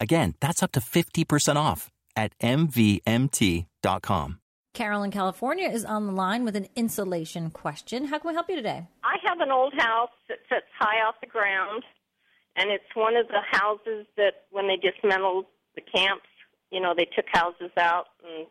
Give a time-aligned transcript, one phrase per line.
[0.00, 4.40] Again, that's up to 50% off at MVMT.com.
[4.74, 8.06] Carol in California is on the line with an insulation question.
[8.06, 8.86] How can we help you today?
[9.02, 11.82] I have an old house that sits high off the ground,
[12.56, 16.28] and it's one of the houses that when they dismantled the camps,
[16.70, 18.46] you know, they took houses out and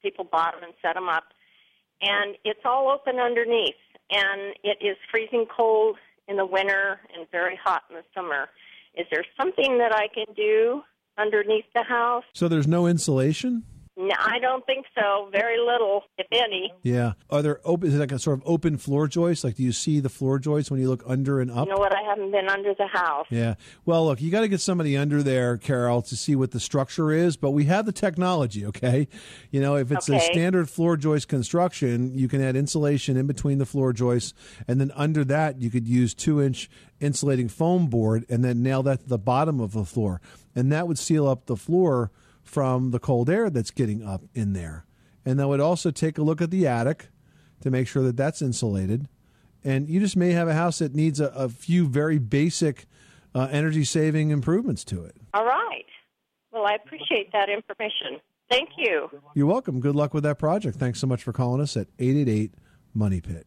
[0.00, 1.24] people bought them and set them up.
[2.00, 3.74] And it's all open underneath,
[4.12, 5.96] and it is freezing cold
[6.28, 8.48] in the winter and very hot in the summer.
[8.96, 10.82] Is there something that I can do
[11.18, 12.24] underneath the house?
[12.32, 13.64] So there's no insulation?
[13.96, 15.28] No, I don't think so.
[15.30, 16.72] Very little, if any.
[16.82, 17.12] Yeah.
[17.30, 17.88] Are there open?
[17.88, 19.44] Is it like a sort of open floor joist?
[19.44, 21.68] Like, do you see the floor joists when you look under and up?
[21.68, 21.94] You know what?
[21.94, 23.26] I haven't been under the house.
[23.30, 23.54] Yeah.
[23.84, 27.12] Well, look, you got to get somebody under there, Carol, to see what the structure
[27.12, 27.36] is.
[27.36, 28.66] But we have the technology.
[28.66, 29.06] Okay.
[29.52, 33.58] You know, if it's a standard floor joist construction, you can add insulation in between
[33.58, 34.34] the floor joists,
[34.66, 36.68] and then under that, you could use two-inch
[37.00, 40.20] insulating foam board, and then nail that to the bottom of the floor,
[40.54, 42.10] and that would seal up the floor
[42.44, 44.86] from the cold air that's getting up in there.
[45.24, 47.08] And that would also take a look at the attic
[47.62, 49.08] to make sure that that's insulated.
[49.64, 52.86] And you just may have a house that needs a, a few very basic
[53.34, 55.16] uh, energy saving improvements to it.
[55.32, 55.86] All right.
[56.52, 58.20] Well, I appreciate that information.
[58.50, 59.08] Thank you.
[59.34, 59.80] You're welcome.
[59.80, 60.76] Good luck with that project.
[60.76, 62.52] Thanks so much for calling us at 888
[62.92, 63.46] Money Pit.